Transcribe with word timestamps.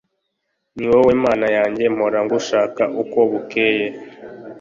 ni 0.75 0.85
wowe 0.91 1.13
mana 1.25 1.47
yanjye, 1.57 1.83
mpora 1.95 2.19
ngushaka 2.25 2.83
uko 3.01 3.19
bukeye 3.29 3.85